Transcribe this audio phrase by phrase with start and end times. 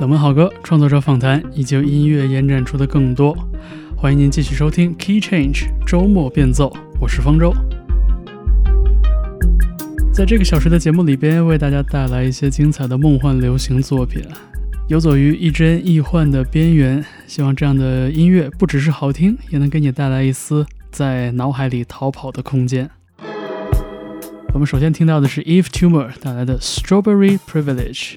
[0.00, 3.32] 冷门好歌、创作者访谈以及音乐延展出的更多，
[3.96, 6.76] 欢迎您继续收听 Key Change 周末变奏。
[7.00, 7.54] 我是方舟，
[10.12, 14.20] 在这个小时的节目里边，为大家带来一些精彩的梦幻流行作品，
[14.88, 17.04] 游走于亦真亦幻的边缘。
[17.28, 22.90] 希望这样的音乐不只是好听，也能给你带来一丝在脑海里逃跑的空间。
[24.52, 28.16] 我们首先听到的是 Eve Tumor 带来的 Strawberry Privilege。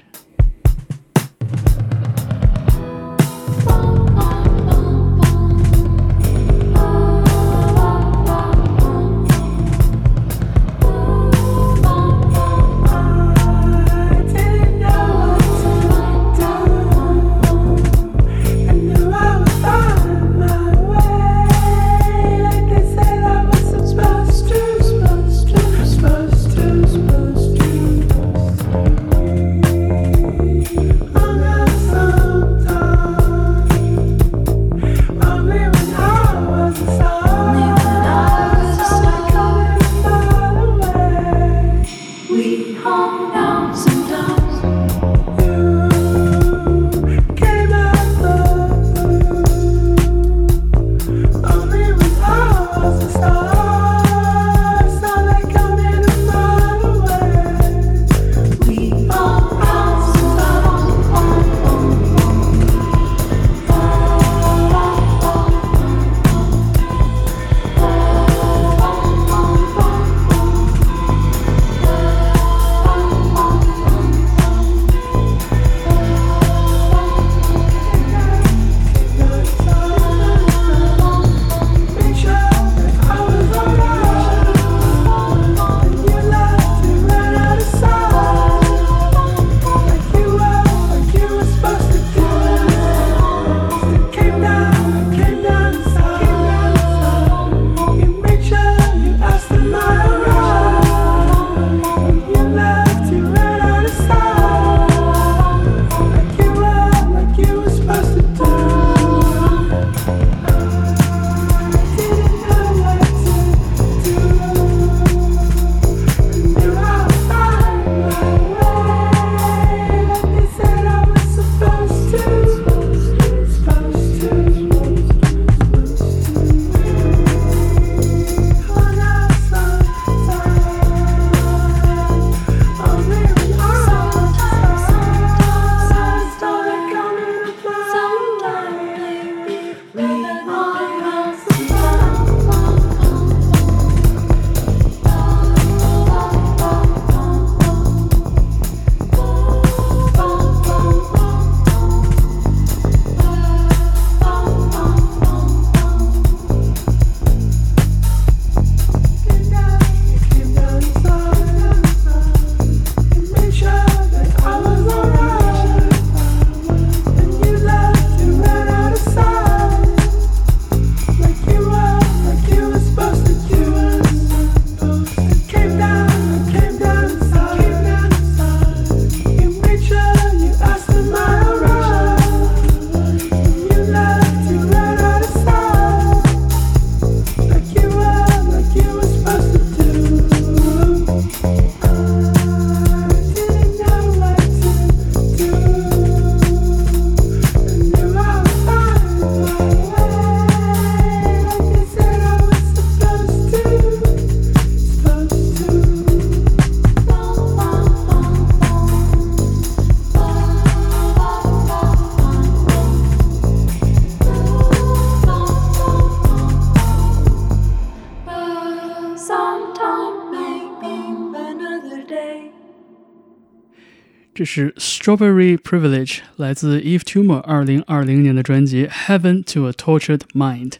[224.50, 230.70] 是 Strawberry Privilege，来自 Eve Tumor 二零二零年的专辑《Heaven to a Tortured Mind》。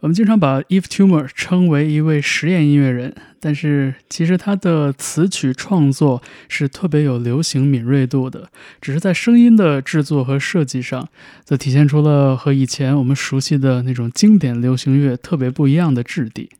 [0.00, 11.08] 我们经常把 Eve Tumor 称为一位实验音乐人，但是其实他的词曲创作是特别有流行敏锐度的，只是在声音的制作和设计上，
[11.44, 16.50] 则体现出了和以前我们熟悉的那种经典流行乐特别不一样的质地。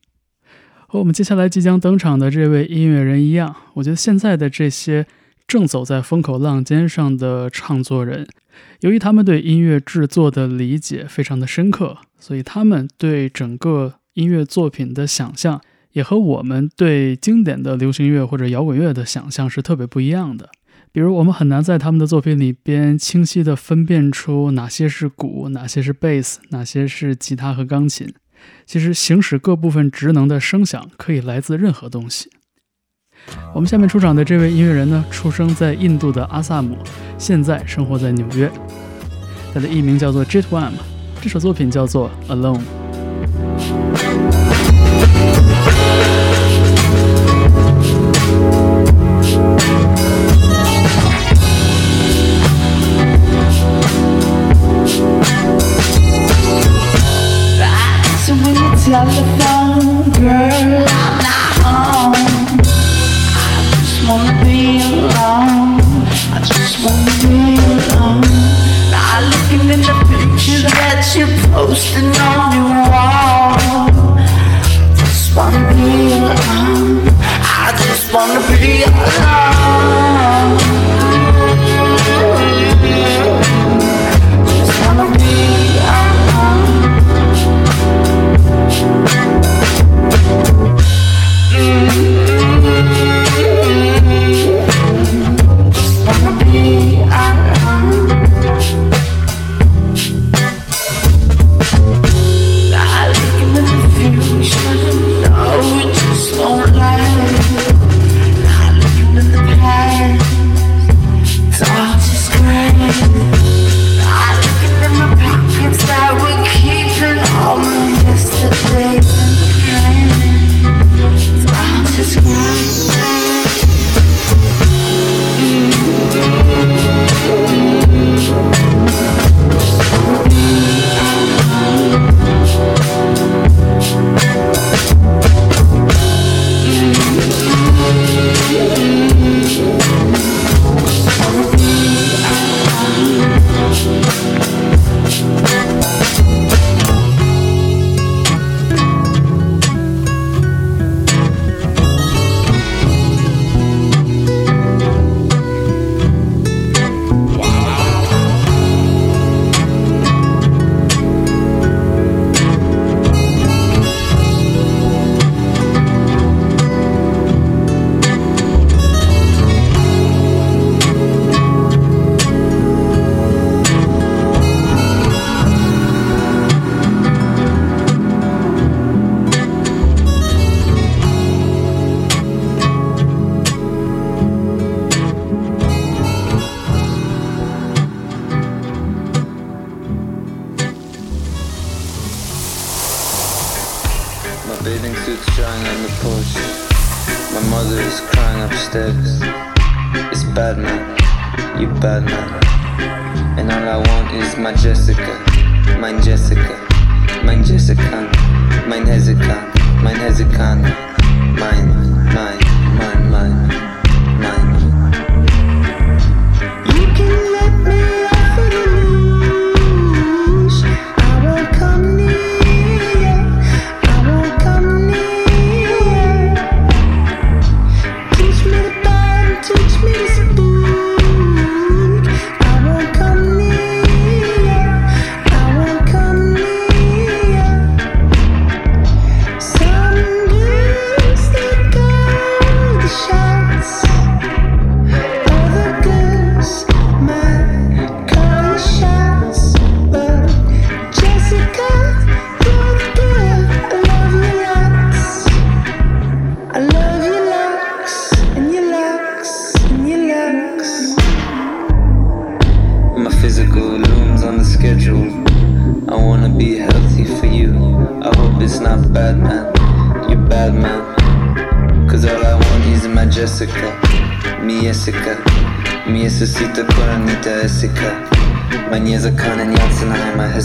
[0.87, 5.05] 和我们接下来即将登场的这位音乐人一样，我觉得现在的这些。
[5.47, 8.27] 正走在风口浪尖上的唱作人，
[8.81, 15.61] 由于他们对音乐制作的理解非常的深刻，所以他们对整个音乐作品的想象，
[15.93, 20.49] 也和我们对经典的流行乐或者摇滚乐的想象是特别不一样的。
[20.91, 28.13] 比如，我们很难在他们的作品里边清晰地分辨出哪些是鼓，哪些是贝斯，哪些是吉他和钢琴。
[28.67, 32.29] 其实，行使各部分职能的声响可以来自任何东西。
[33.55, 36.77] 我们下面出场的这位音乐人呢，出生在印度的阿萨姆，
[37.19, 38.51] 现在生活在纽约。
[39.53, 40.73] 他的艺名叫做 Jitwam，
[41.21, 42.61] 这首作品叫做《Alone》。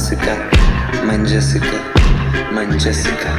[0.07, 0.37] Jessica,
[1.05, 1.81] mein Jessica,
[2.53, 3.36] man Jessica.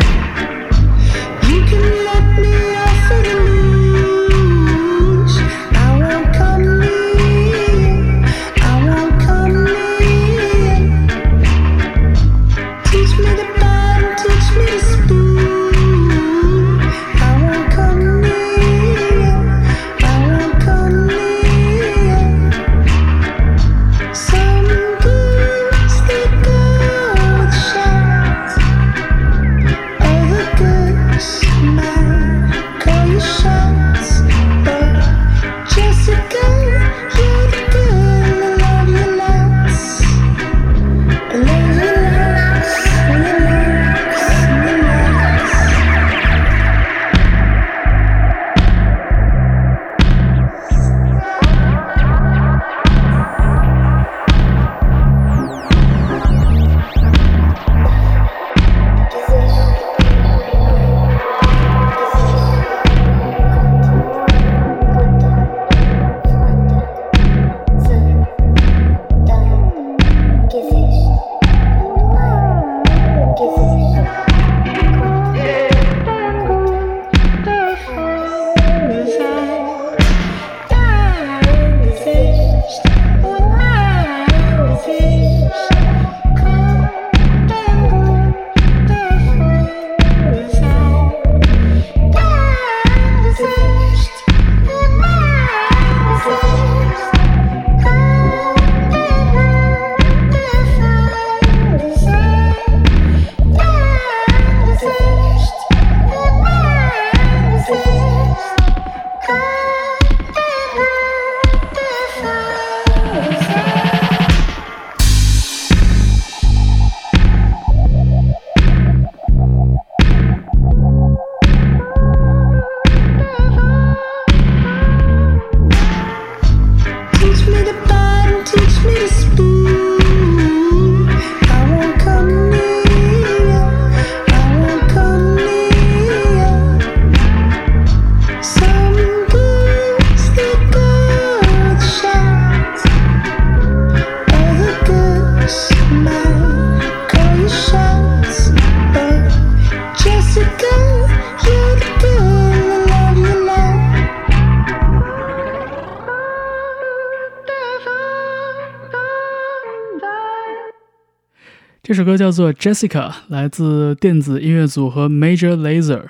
[162.18, 166.06] 叫做《Jessica》，来自电子音乐组合 Major Lazer。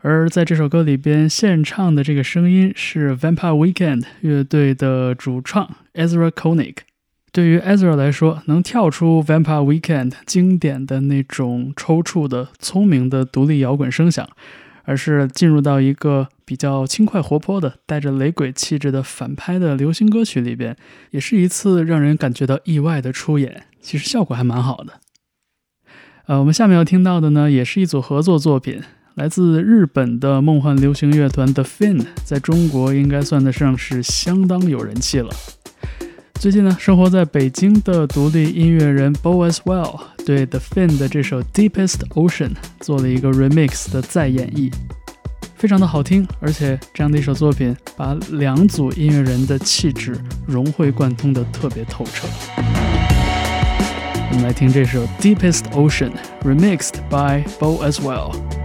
[0.00, 6.74] 而在这首歌里边，献唱的这个声音是 Vampire Weekend 乐队的主唱 Ezra Koenig。
[7.32, 14.28] 对于 Ezra 来说，能跳出 Vampire Weekend 经典的那种抽搐的、聪明的独立摇滚声响，
[14.84, 20.76] 而是进入到一个比较轻快活泼的、带着雷鬼气质的反拍的流行歌曲里边，
[21.12, 23.62] 也是一次让人感觉到意外的出演。
[23.80, 25.00] 其实效果还蛮好的。
[26.26, 28.80] 呃，我们下面要听到的呢，也是一组合作作品。
[29.16, 35.30] 来自日本的梦幻流行乐团 The Fin，在中国应该算得上是相当有人气了。
[36.34, 44.72] 最近呢，生活在北京的独立音乐人 Bo as Well 对 The Fin 的这首 Deepest Ocean 做了一个 remix 的再演绎，
[45.56, 46.24] 非常的好听。
[46.38, 52.28] 而且这样的一首作品，把两组音乐人的气质融会贯通的特别透彻。
[54.31, 56.11] 我们来听这首 Deepest Ocean
[56.43, 58.60] remixed by Bo as Well。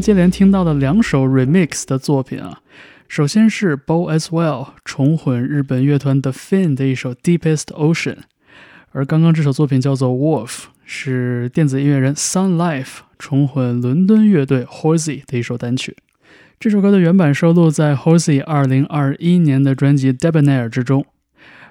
[0.00, 2.60] 接连听到的两首 remix 的作品啊，
[3.08, 8.18] 首先是 Bo as Well 重混日本乐团 The Fin 的一首 Deepest Ocean，
[8.92, 15.96] 而刚刚这首作品叫做 Wolf，是电子音乐人 Sun Life 重混伦敦乐队 Horsey 的一首单曲。
[16.58, 21.04] 这首歌的原版收录在 Horsey 2021年的专辑 Debonair 之中。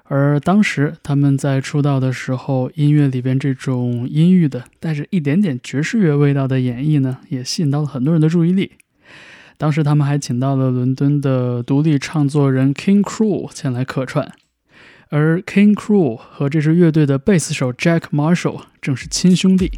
[0.08, 8.74] 而当时他们在出道的时候，音乐里边这种阴郁的、带着一点点爵士乐味道的演绎呢，也吸引到了很多人的注意力。
[9.58, 14.32] 当时他们还请到了伦敦的独立唱作人 King Crew 前来客串，
[15.10, 19.72] 而 King Crew 和这支乐队的贝斯手 Jack Marshall 正是亲兄弟。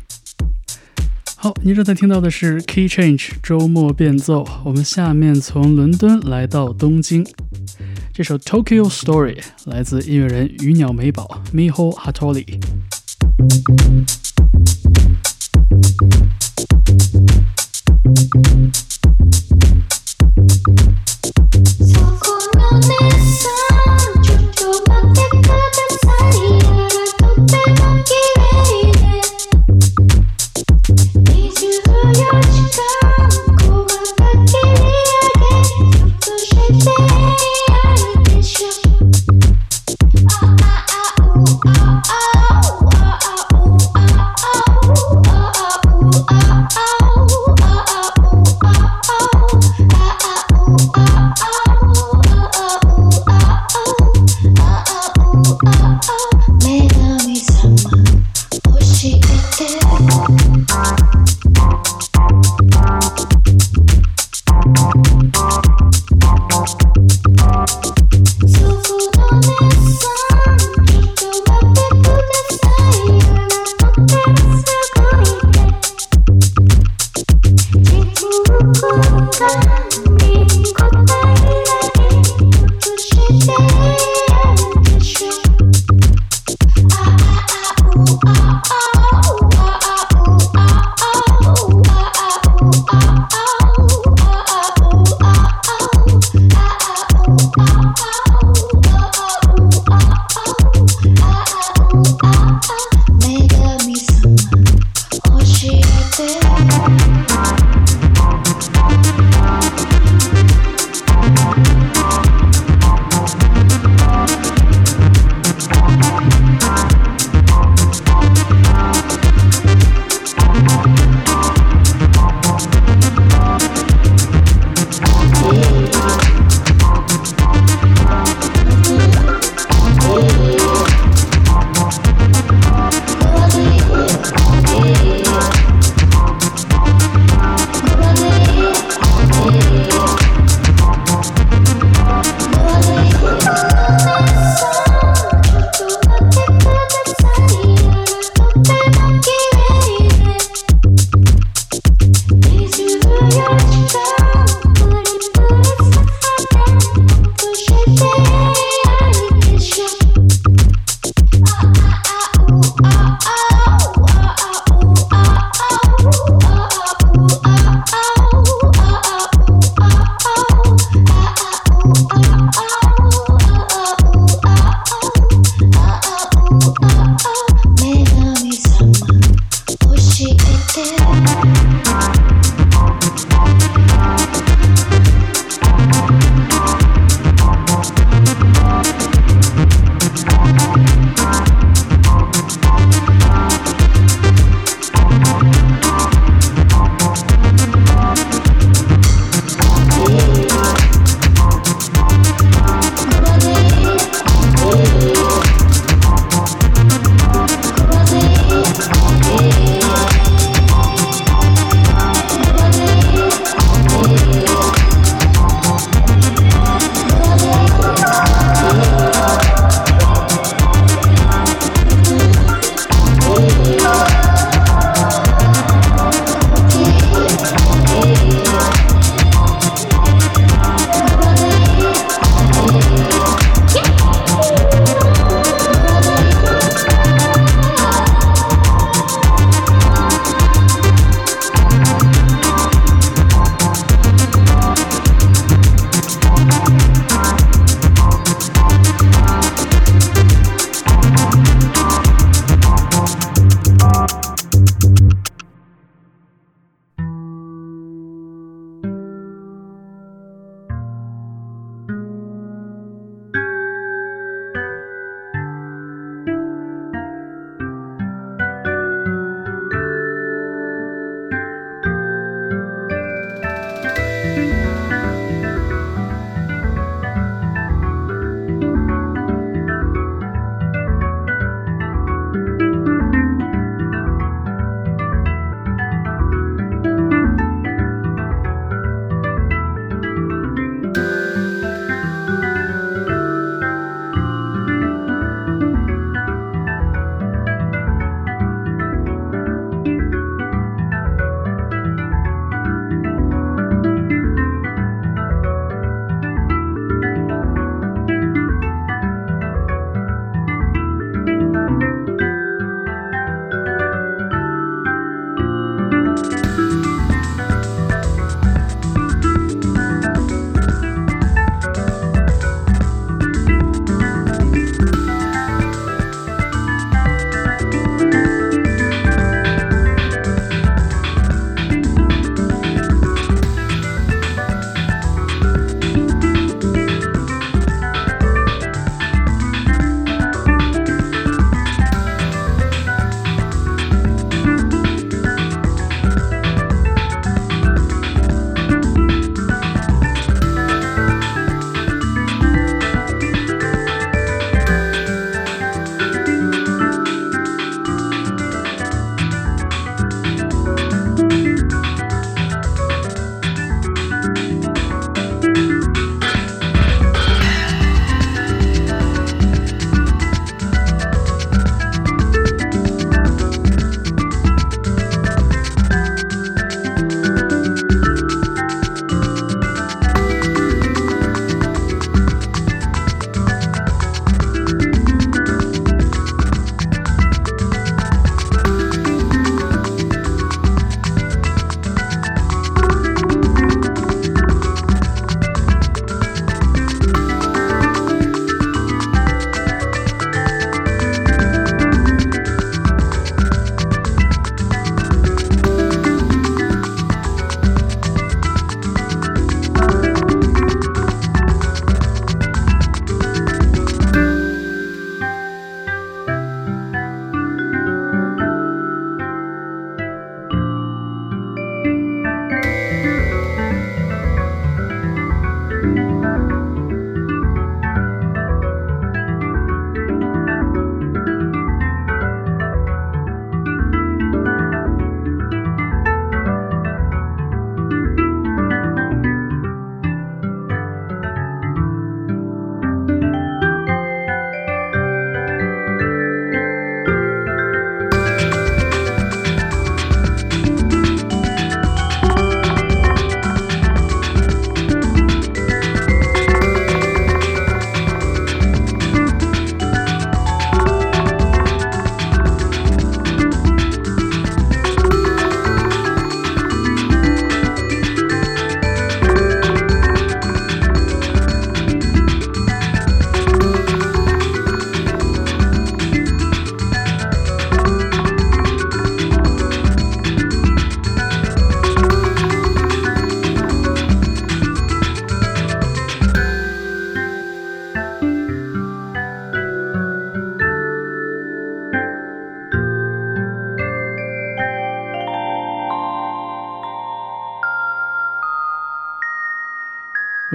[1.37, 4.45] 好，您正在听到的是 Key Change 周末变奏。
[4.65, 7.25] 我们下面从伦敦来到东京。
[8.17, 12.59] 这首 Tokyo Story 来自音乐人鱼鸟美宝 Miho Hattori。「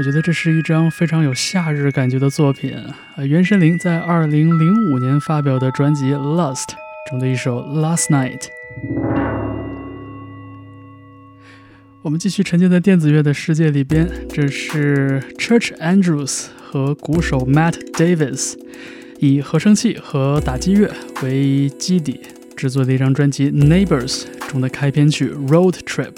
[0.03, 3.25] 我觉得这是一张非常有夏日感觉的作品啊。
[3.25, 6.65] 原神灵在2005年发表的专辑《Lust》
[7.09, 8.41] 中的一首《Last Night》。
[12.03, 18.59] 我们继续沉浸在电子乐的世界里边，这是 Church Andrews 和鼓手 Matt Davis
[19.21, 20.91] 以合成器和打击乐
[21.23, 22.19] 为基底
[22.57, 26.11] 制作的一张专辑《Neighbors》中的开篇曲《Road Trip》。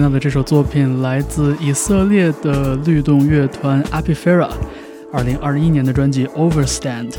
[0.00, 4.48] 听到的这首作品来自以色列的律动乐团 Apifera，
[5.12, 7.10] 二零二一年的专辑《Overstand》。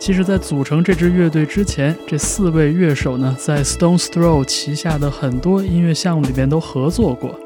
[0.00, 7.38] 其实，在组成这支乐队之前，这四位乐手呢，在 Stones Throw 旗下的很多音乐项目里边都合作过。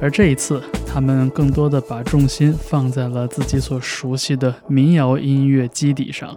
[0.00, 6.36] 而这一次，他们更多的把重心放在了自己所熟悉的民谣音乐基底上，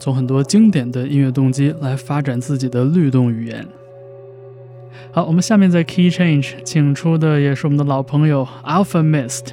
[0.00, 3.64] 从很多经典的音乐动机来发展自己的律动语言。
[5.12, 9.48] 好，我们下面在 Key Change 请出的也是我们的老朋友 Alpha Mist，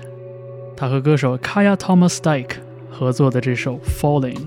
[0.76, 2.56] 他和歌手 Kaya Thomas Dyke
[2.89, 4.39] 合作的这首 Falling。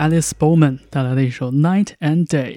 [0.00, 2.54] Alice Bowman 带来的一首《Night and Day》。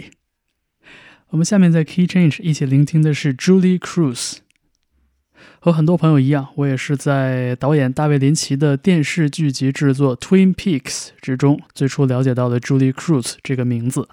[1.32, 4.38] 我们下面在 Key Change 一起聆听的是 Julie Cruz。
[5.60, 14.08] 和很多朋友一样，我也是在导演大卫林奇的电视剧集制作《Twin Peaks》之中最初了解到了 Julie Cruz 这个名字。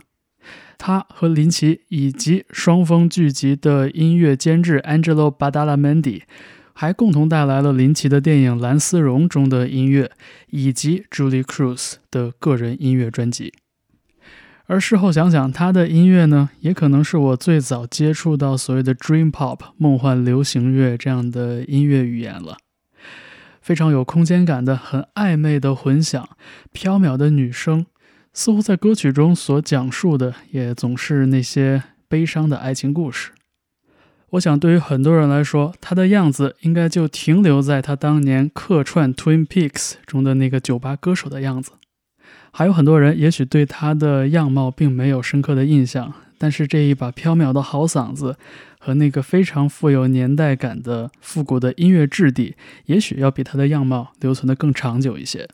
[0.76, 6.22] 他和林奇以及双峰剧集的音乐监制 Angelo Badalamenti
[6.80, 10.10] 还共同带来了林奇的电影《蓝丝绒》中的音乐，
[10.48, 13.52] 以及 Julie Cruz 的个人音乐专辑。
[14.64, 22.56] 而事后想想，他的音乐呢，也可能是我最早接触到所谓的 Dream Pop 梦幻流行乐这样的音乐语言了。
[23.60, 26.26] 非常有空间感的、很暧昧的混响，
[26.72, 27.84] 飘渺的女声，
[28.32, 33.32] 似乎在歌曲中所讲述的也总是那些悲伤的爱情故事。
[34.30, 39.72] 我想，对于很多人来说，他的样子应该就停留在他当年客串《Twin Peaks》
[40.06, 41.72] 中的那个酒吧歌手的样子。
[42.52, 48.36] 还有很多人也许对他的样貌并没有深刻的印象，但是这一把飘渺的好嗓子
[48.78, 52.54] 和那个非常富有年代感的复古的音乐质地，
[52.86, 55.48] 也许要比他的样貌留存的更长久一些。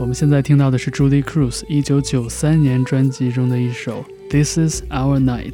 [0.00, 5.52] 我们现在听到的是 Julie Cruz 一九九三年专辑中的一首《This Is Our Night》。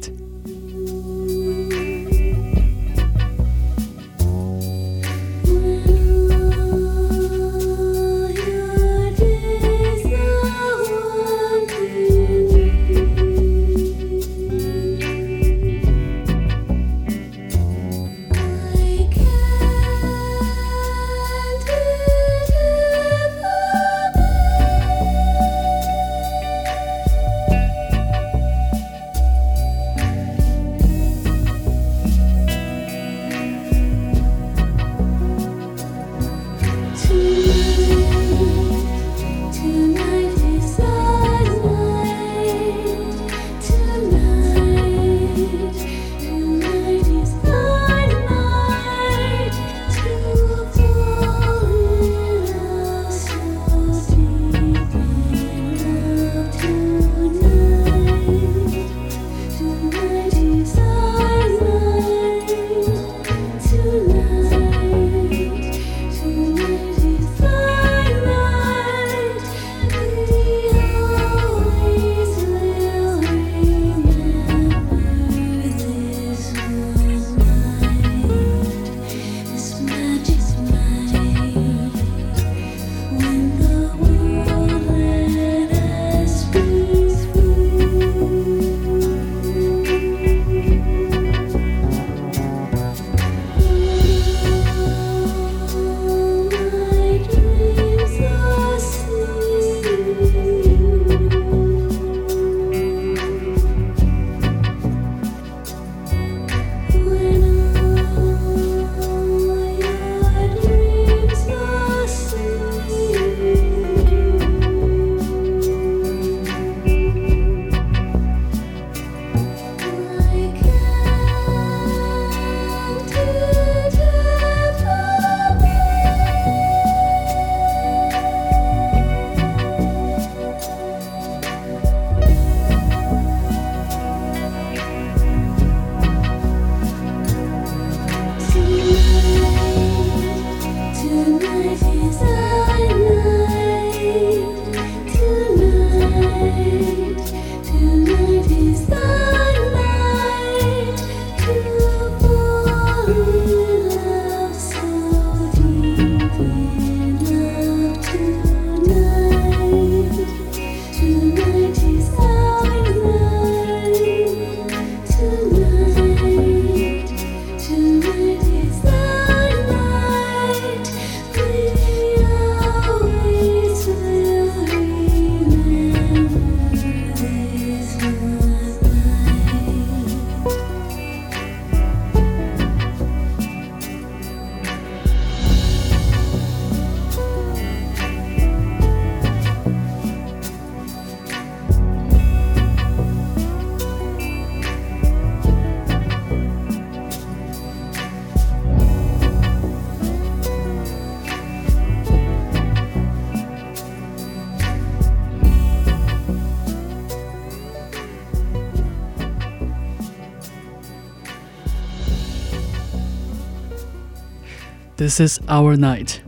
[215.11, 216.19] This Is Our Night，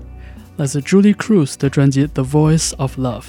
[0.57, 3.21] 来自 Julie Cruz 的专辑《The Voice of Love》。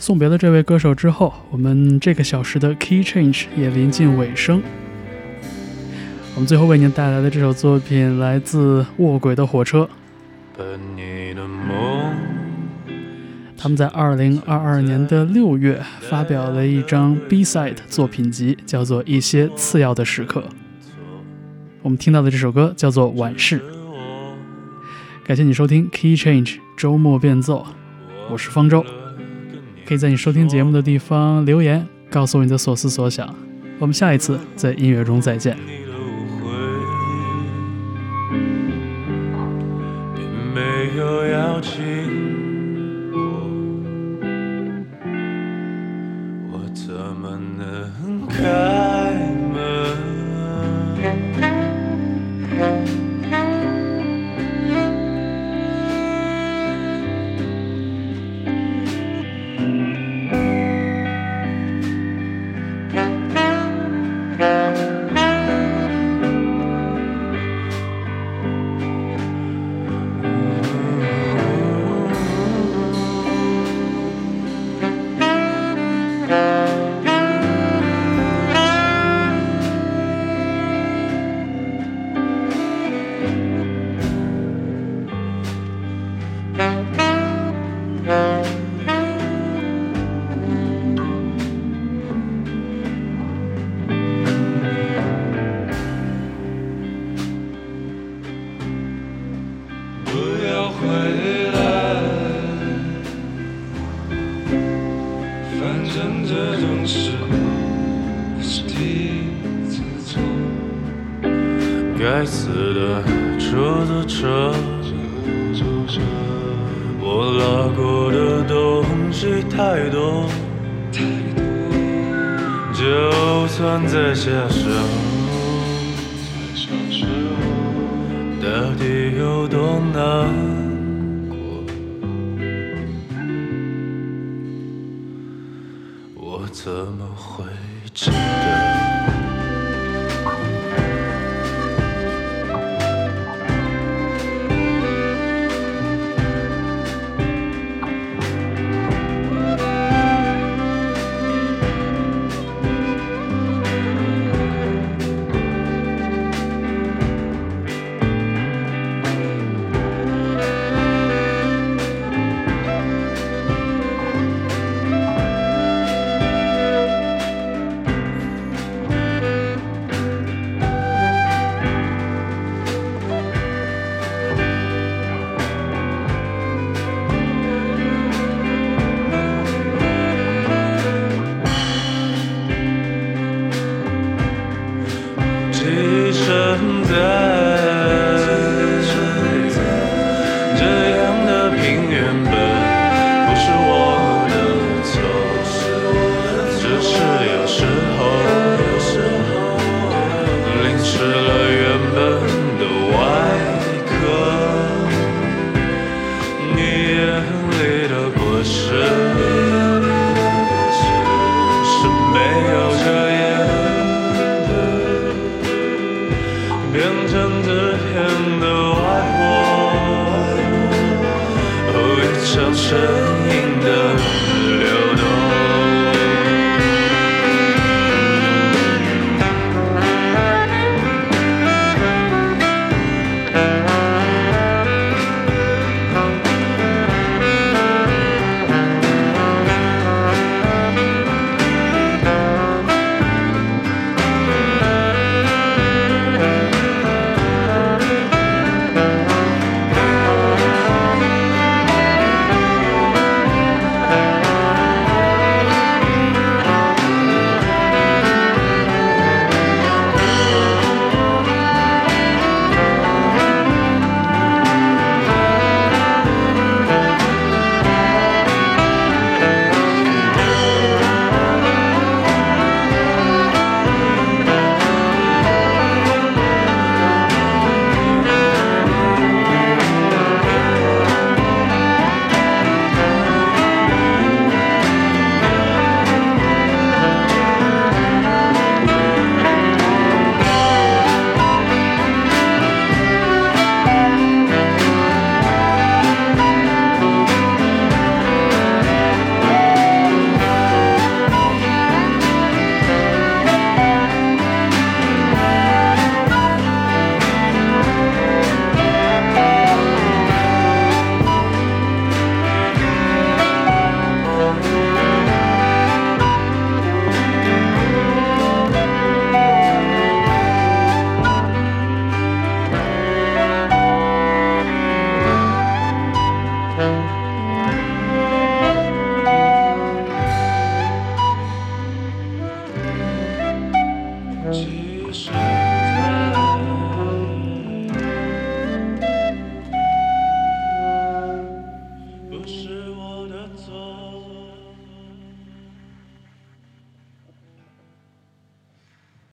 [0.00, 4.60] 送别了这位歌手之后，我们这个小时的 Key Change 也临近尾声。
[6.34, 9.88] 我们最后为您带来的这首作品来自卧轨的火车，
[13.56, 20.40] 他们在2022年的六月发表了一张 B-side 作品集，叫做《一些次要的时刻》。
[21.82, 23.60] 我们听到的这首歌叫做《晚市》。
[25.26, 27.66] 感谢你收听 Key Change 周末变奏，
[28.30, 28.86] 我是方舟。
[29.84, 33.34] 可以在你收听节目的地方留言，告诉我你的所思所想。
[33.80, 35.56] 我们下一次在音乐中再见。
[40.54, 41.82] 没有邀请
[46.52, 48.75] 我，怎么能开